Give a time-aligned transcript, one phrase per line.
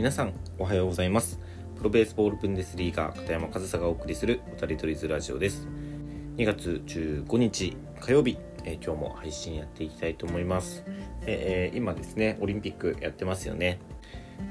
[0.00, 1.38] 皆さんおはようございます。
[1.76, 5.68] プロベースボールブンデスリーガー片山和沙がお送りするおたりとりずラジオです。
[6.38, 10.84] 2月15日火曜日、えー、今日も配信やっていきたいと思います。
[11.26, 13.78] えー、今ですねオリンピックやってますよね、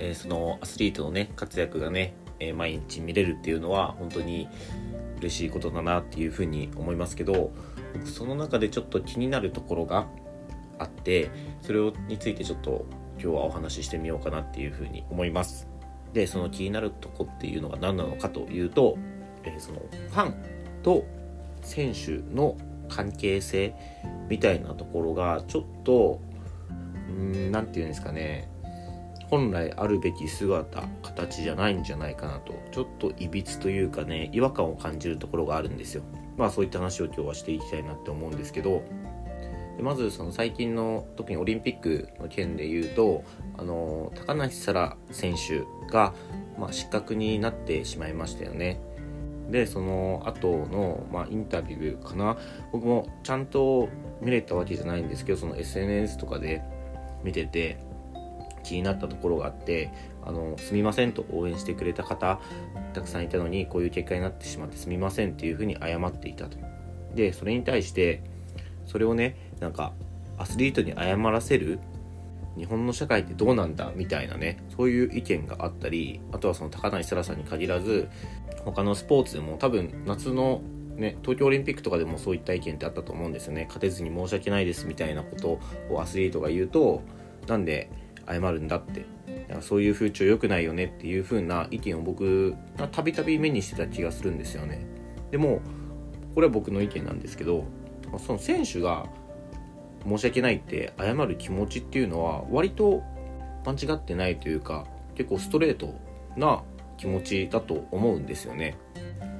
[0.00, 4.48] えー、そのアスリートのね活躍がね、え毎日見れるっていうのは本当に
[5.18, 7.52] 嬉しいことだなっていうふうに思いますけど
[7.94, 10.08] 僕その中でちょっと気になるところが
[10.80, 11.30] あって
[11.62, 11.78] それ
[12.08, 12.84] についてちょっと
[13.20, 15.68] 今日はお話ししてみようかなっていうふうに思います。
[16.12, 18.96] でその気になるとこっていうのが何なのかというと、
[19.44, 20.34] えー、そのファン
[20.82, 21.04] と
[21.62, 22.56] 選手の
[22.88, 23.74] 関係性
[24.28, 26.20] みたいなところがちょっと
[27.50, 28.48] 何て言うんですかね。
[29.28, 36.02] 本来あるべき姿形じゃないんじゃないかなとちょっといびつというかね違和感を感じるところがあるんですよ。
[36.36, 38.84] まあそういった話を今日はしていきたいなって思うんですけど
[39.76, 43.24] でまずその最近の特にオリンピックの件で言うと
[43.58, 46.14] あの高梨沙羅選手が、
[46.58, 48.80] まあ、失格になってしまいましたよね。
[49.50, 52.36] でその後のまあ、インタビューかな
[52.72, 53.88] 僕もちゃんと
[54.20, 56.62] 見れたわけじゃないんですけどその SNS とかで
[57.22, 57.78] 見てて
[58.64, 59.92] 気になったところがあって
[60.24, 62.40] あのすみませんと応援してくれた方
[62.92, 66.58] たくさんいたのにこういう結果になってしまってすみませんっていうふうに謝っていたと
[67.14, 68.24] でそれに対して
[68.84, 69.92] それをねなんか
[70.38, 71.78] アスリートに謝らせる？
[72.56, 73.92] 日本の社会ってどうなんだ？
[73.94, 74.62] みたいなね。
[74.76, 78.08] そういう意見があったりあとはその高梨沙羅さんに限らず
[78.64, 80.62] 他のスポーツでも多分夏の
[80.96, 83.64] ね、東京オリンピックとかでもそういった意見ってあったと思うんですよね。
[83.64, 87.02] 勝てずに申し訳ないですみたいなことをアスリートが言うと
[87.46, 87.90] なんで
[88.26, 89.04] 謝るんだって。
[89.48, 92.54] だそういう風潮良くないよねっていう風な意見を僕
[92.90, 94.86] たびたび目にしてた気がするんですよね。
[95.30, 95.60] でも
[96.34, 97.64] これは僕の意見なんですけど
[98.18, 99.06] その選手が
[100.08, 103.02] 申し訳ないって謝る気持ちっていうのは割と
[103.66, 105.94] 間違ってないというか結構ストレート
[106.36, 106.62] な
[106.96, 108.76] 気持ちだと思うんですよね。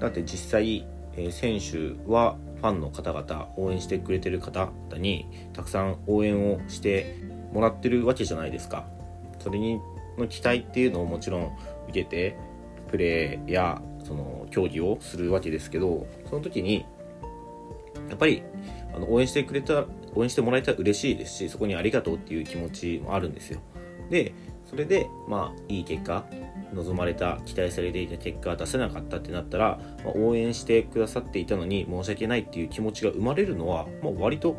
[0.00, 7.16] だって実際、え選手はファンの方々応援してくれてる方々にたくさん応援をして
[7.52, 8.86] もらってるわけじゃないですか。
[9.38, 9.80] それに
[10.18, 11.56] の期待っていうのをもちろん
[11.88, 12.36] 受けて
[12.88, 16.86] プレーやその競技をするわけですけどその時に
[18.08, 18.42] やっぱり
[18.94, 19.84] あの応援してくれた
[20.16, 23.60] 応援してもらえたら嬉しいですしそこにありがとうっていう気持ちもあるんですよ。
[24.10, 24.34] で
[24.64, 26.24] それでまあいい結果
[26.74, 34.58] 望まれた期待されていた結果出せなかったってなったら、まあ、応援してくださっていたのに申し訳ないっていう気持ちが生まれるのは、まあ、割と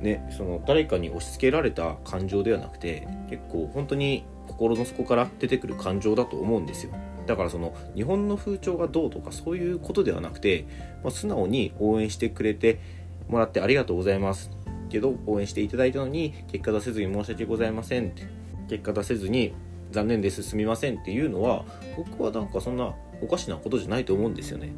[0.00, 6.92] ねその誰かに押し付けられた感情ではなくて結構本当に心の底から出てくる感情だと思うんですよ。
[7.26, 10.66] だからその日本の風潮がどうとかそういうことではなくて、
[11.04, 12.80] まあ、素直に応援してくれて
[13.28, 14.59] もらってありがとうございます。
[14.90, 18.08] けど応援していただいたのに結果出せずに申し訳ございません。
[18.08, 18.26] って
[18.68, 19.54] 結果出せずに
[19.90, 21.64] 残念ですすみませんっていうのは
[21.96, 24.72] 僕はなんかそんなおかしなことじゃないと思うんですよね。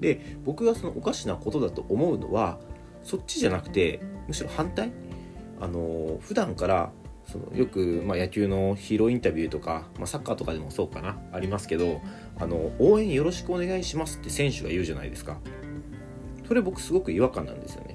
[0.00, 2.58] で僕がそのおかしなことだと思うのは
[3.02, 4.90] そっちじゃなくてむしろ反対。
[5.60, 6.92] あの普段から
[7.26, 11.18] そのよく、まあ、野球のヒーローインタビューとか、まあ、サッカーとかでもそうかな。
[11.32, 12.00] ありますけど
[12.38, 15.38] あの応援よろしくお願いしますって選手が言うじゃないですか。
[16.46, 17.87] それ僕すごく違和感なんですよね。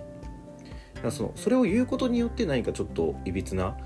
[1.11, 3.77] そのそれを言うことによって何かちょっといびつな、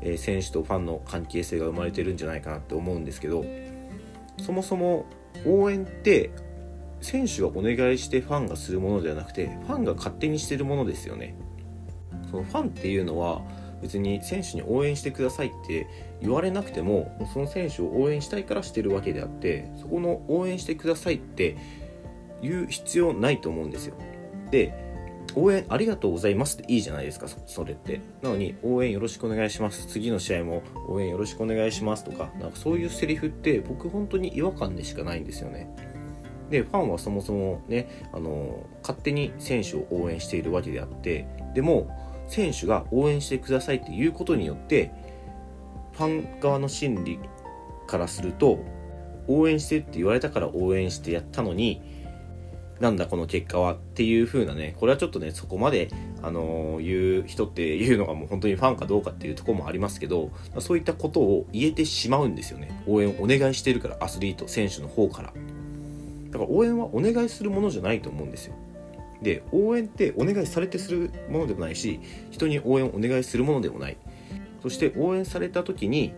[0.00, 3.44] え、選手とファンの関係性が生まれてるんじゃないかなって思うんですけど
[4.38, 5.06] そもそも
[5.46, 6.30] 応援って
[7.00, 11.34] 選手がお願いしてファンがするものではなくてファンが勝手にしてるものですよね。
[12.30, 13.42] そのファンっていうのは
[13.82, 15.88] 別に選手に応援してくださいって
[16.20, 21.56] 言われなくてもその選手を応援したいからしてるわけであってそこの応援してくださいって
[22.40, 23.94] 言う必要ないと思うんですよ。
[24.50, 24.91] で
[25.34, 27.26] 応援ありがとうございますっていいじゃないですか。
[27.28, 28.00] それって。
[28.22, 29.86] なのに応援よろしくお願いします。
[29.86, 32.30] 次の試合も応援よろしくお願いしますとか。
[32.40, 35.74] なんかそういうセリフって僕本当に違和感でしかないんですよね。
[36.52, 41.88] でファンはそもそもねあの勝手に選手を応援しているわけであってでも
[42.28, 44.92] 選手が応援してくださいっていうことによって
[45.92, 47.18] ファン側の心理
[47.86, 48.58] からすると
[49.28, 51.80] 応援してって言われたから応援してやったのに
[52.82, 55.88] なんだこの結果はっていう風なねこれはちょっとねそこまで、
[56.20, 62.82] あのー、言う人っていうのがもう本当にファンかどうかっていうとこもありますけどそういったことを言えてしまうんですよね。
[62.88, 65.32] 応援をお願いしてるからアスリート選手の方から。
[66.32, 68.54] だから応援はお願いするものじゃないと思うんですよ。
[69.22, 72.00] で応援ってお願いされてするものでもないし
[72.32, 73.96] 人に応援をお願いするものでもない。
[74.60, 76.12] そして応援された時に、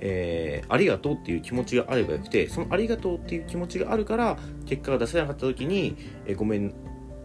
[0.00, 5.96] えー、ありがとうっていう気持ちがあればよくてそのありがとうっていう気持ちがあるから結果が出せなかった時に、
[6.26, 6.72] えー、ごめん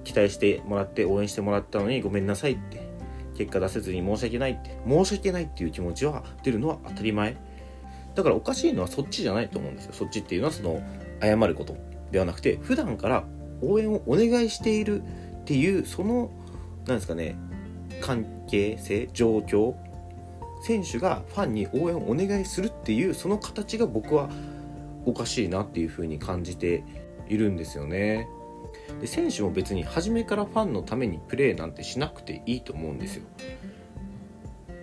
[0.03, 2.91] 期待してもらって応援してもらったのにごめんなさいって
[3.37, 7.35] 結果出せずに申し訳ないって申し訳ないっていう気持ちは出るのは当たり前。
[8.15, 9.93] だからおかしいのはそっちじゃないと思うんですよ。
[9.93, 10.83] そっちっていうのはその
[11.19, 11.75] 謝ること
[12.11, 13.23] ではなくて普段から
[13.61, 16.29] 応援をお願いしているっていうその
[16.85, 17.35] なんですかね
[18.01, 19.73] 関係性状況
[20.63, 24.29] 選手がファンに応援をお願いするっていうその形が僕は
[25.05, 26.85] おかしいなっていうふうに感じて
[27.27, 28.29] いるんですよね。
[29.01, 33.23] で選手も別に初めからファンのためにプレーなんてしなくていいと思うんですよ。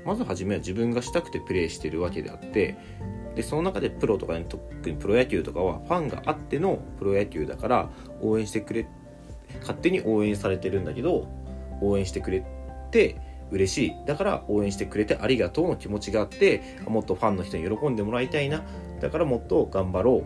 [0.05, 2.77] まず初めは自分がしたくてプレーしてるわけであって
[3.35, 7.91] でその中でプロとかね特にプロ野球とかはファンがあってのプロ野球だから
[8.21, 8.87] 応援してくれ
[9.61, 11.29] 勝手に応援されてるんだけど
[11.81, 12.45] 応援してくれ
[12.91, 18.63] て嬉しいだから応援してくれてありがとうの気持ちがあってもっとファンの人に喜んでもらいたいな
[19.01, 20.21] だからもっと頑張ろう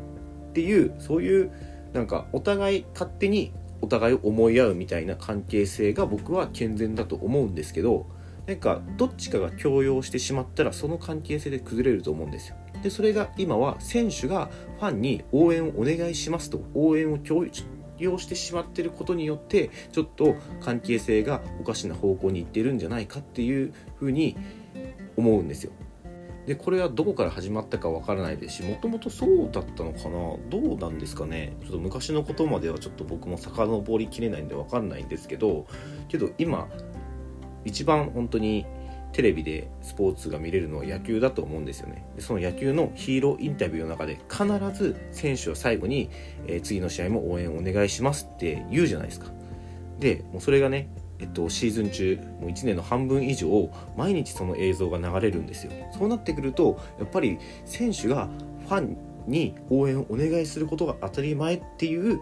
[0.51, 1.51] っていうそういう
[1.93, 8.07] なんかお互い勝手にお互いを思い合うみたいな関係性が僕は健全だと思うんですけど
[8.47, 12.57] なんかどっちかが強要してしまったらその関係性で崩れると思うんですよ。
[12.83, 17.19] でそれが今は選手がファンに応援をお願いしますと応援を
[17.99, 24.37] 共用してしまっていることによってちょっと関係性がおかしな方向に行ってるんじゃないかっていうふうに
[25.17, 25.73] 思うんですよ。
[26.47, 30.37] でこれはどこから始まったかわからないですしもともとそうだったのかな？
[30.51, 31.57] どうなんですかね？
[31.63, 35.67] ちょっと昔のことまではちょっと僕も遡りきれないんでわかんないんですけど
[36.09, 36.69] けど今
[37.65, 38.67] 一番本当に
[39.15, 42.05] テレビでスポーツが見れるのは野球だと思うんですよね。
[42.17, 44.45] でその野球のヒーローインタビューの中で必
[44.77, 46.11] ず選手は最後に、
[46.47, 49.29] えー、次の試合も応援お願いしますって言うじゃないですか。
[50.01, 50.89] でもうそれがね
[51.21, 55.73] えっと、シーズン中もう1年の半分以上毎日その映像が流れるんですよ。
[55.97, 58.29] そうなってくるとやっぱり選手が
[58.67, 58.97] ファン
[59.29, 62.21] に応援をお願いすることが当たり前っていう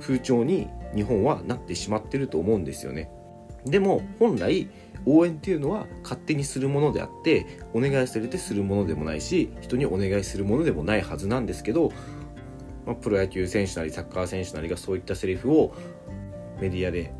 [0.00, 3.10] 風潮に日本はなってしまってると思うんですよね
[3.64, 4.68] でも本来
[5.06, 11.92] 応援っていうのは勝手にするものであってお願いされてするものでもないし人にお願いするものでもないはずなんですけど、
[12.86, 15.74] まあ、プロ野球選手なりサッカー選手なりがそういったセリフを
[16.60, 17.12] メディアで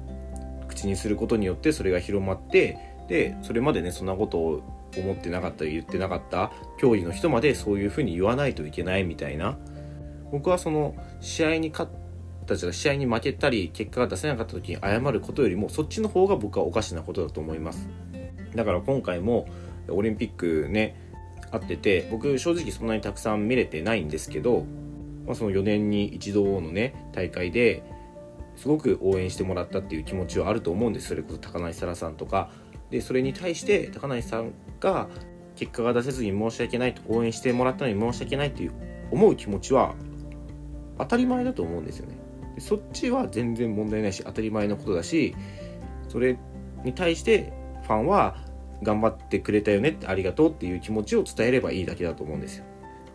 [0.69, 4.63] 口にすることによってそれが広まってでそれまでねそんなことを
[4.97, 9.59] 思ってなかったり言ってなかった競技の人までそういうふうに言わないといけないみたいな。
[10.31, 11.91] 僕はその試合に勝っ
[12.49, 17.89] たちが試合に負けたり結果が出せなかった時に謝ることよりもそっちの方が僕はおかしなことだと思います。
[18.55, 19.47] だから今回も
[19.89, 21.01] オリンピックね
[21.51, 24.67] あってて僕正直そんなにたくさん見れてないんですけど、
[25.27, 27.83] まあ、その4年に一度のね大会で
[28.57, 31.09] すごく応援してもらったっていう気持ちはあると思うんです。
[31.09, 32.51] それこそ高梨沙羅さんとか。
[32.91, 35.09] でそれに対して高梨さんが
[35.57, 38.73] 結果が出せずに申し訳ないと応援してもらったのに申し訳ないっていう
[39.11, 39.95] 思う気持ちは
[40.99, 42.28] 当たり前だと思うんですよね。
[42.61, 45.35] そっちは全然問題ないし当たり前のことだし
[46.09, 46.39] それ
[46.85, 47.53] に対して
[47.83, 48.37] ファンは
[48.83, 52.65] 頑張ってくれたよねってありがとうっていう気持ちを伝えればいいだけだと思うんですよ。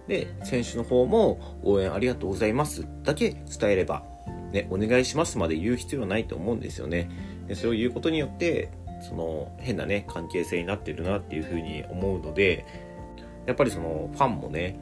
[0.07, 4.03] で選手の方も応援ありがとうございますだけ伝えれば
[4.51, 7.09] ねお願いしますまで言う必要はないと思うんですよね。
[7.47, 8.69] でそれを言うことによって
[9.01, 12.65] その変なね関係性になってるなっていうふうに思うので
[13.45, 14.77] やっぱりそのファンもね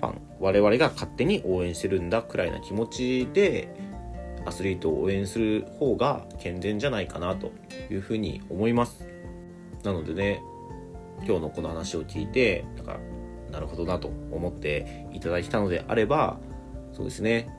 [0.00, 3.87] ファン我々が勝手に応援してるんだくらいな気持ちで
[4.48, 7.52] アスリートを応援する方が健全じゃないかなと
[7.90, 9.06] いうふうに思います。
[9.84, 10.42] なのでね
[11.24, 12.98] 今日のこの話を聞いてなんか
[13.50, 16.38] なるほどなと思っていただいたのであれば
[16.92, 17.54] そうですね。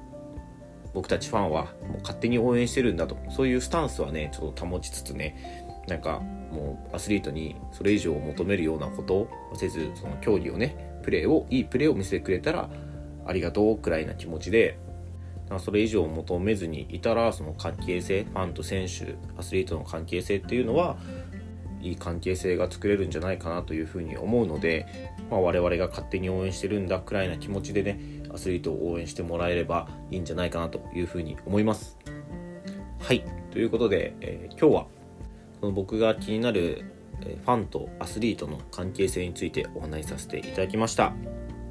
[0.91, 3.17] 僕たちファンはもう勝手に応援してるんだと。
[3.29, 12.69] そういうスタンスはねちょっと保ちつつねなんかもうアスリートにそれ以上求めるようなことをせずその競技をねプレーをいいプレーを見せてくれたら
[13.25, 14.79] ありがとうくらいな気持ちで
[15.57, 20.97] それ以上求めずにいたらその関係性ファンと選手アスリートの関係性っていうのは
[21.81, 27.99] いい関係性が作れるんじゃないかなというふうに思うので、まあ、我々が勝手に応援してるんだくらいな気持ちでね
[28.33, 31.97] アスリートを応援してもらえればいいんじゃないかなというふうに思います。
[32.99, 34.87] はいということで、えー、今日は
[35.59, 36.83] その僕が気になる
[37.21, 41.13] ファンとアスリートの関係性についてお話しさせていただきました。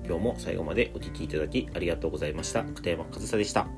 [0.08, 2.64] 今日も最後までお聴きいただきありがとうございました。
[2.64, 3.68] 片山和沙でした。